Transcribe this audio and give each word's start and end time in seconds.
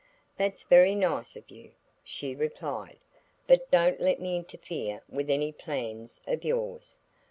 "That's 0.35 0.63
very 0.63 0.95
nice 0.95 1.35
of 1.35 1.51
you," 1.51 1.73
she 2.03 2.33
replied, 2.33 2.97
"but 3.45 3.69
don't 3.69 4.01
let 4.01 4.19
me 4.19 4.35
interfere 4.35 5.03
with 5.07 5.29
any 5.29 5.51
plans 5.51 6.21
of 6.25 6.43
yours. 6.43 6.97